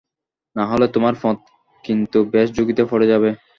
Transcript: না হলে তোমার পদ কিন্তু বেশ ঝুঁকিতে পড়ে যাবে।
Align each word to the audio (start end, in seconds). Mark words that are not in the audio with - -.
না 0.55 0.63
হলে 0.71 0.85
তোমার 0.95 1.13
পদ 1.21 1.37
কিন্তু 1.83 2.17
বেশ 2.33 2.47
ঝুঁকিতে 2.55 2.83
পড়ে 2.91 3.05
যাবে। 3.07 3.29